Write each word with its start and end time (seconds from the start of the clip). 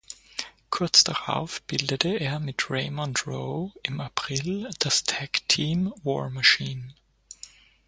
Kurz 0.71 1.03
darauf 1.03 1.61
bildete 1.61 2.07
er 2.19 2.39
mit 2.39 2.71
Raymond 2.71 3.27
Rowe 3.27 3.71
im 3.83 4.01
April 4.01 4.67
das 4.79 5.03
Tag 5.03 5.47
Team 5.47 5.93
War 6.03 6.31
Machine. 6.31 6.95